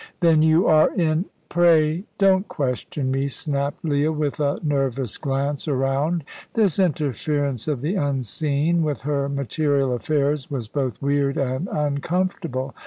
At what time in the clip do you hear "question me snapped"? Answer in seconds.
2.47-3.85